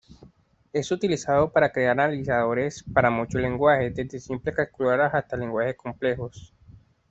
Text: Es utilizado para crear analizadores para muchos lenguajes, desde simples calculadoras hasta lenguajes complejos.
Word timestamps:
Es 0.73 0.91
utilizado 0.91 1.51
para 1.53 1.71
crear 1.71 1.91
analizadores 1.91 2.83
para 2.91 3.11
muchos 3.11 3.39
lenguajes, 3.39 3.93
desde 3.93 4.19
simples 4.19 4.55
calculadoras 4.55 5.13
hasta 5.13 5.37
lenguajes 5.37 5.75
complejos. 5.77 6.55